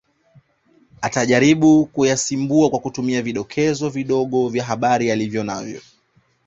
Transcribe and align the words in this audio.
Atajaribu 1.01 1.85
kuyasimbua 1.85 2.69
kwa 2.69 2.79
kutumia 2.79 3.21
vidokezo 3.21 3.91
kidogo 3.91 4.49
vya 4.49 4.63
habari 4.63 5.11
alivyonavyo 5.11 5.81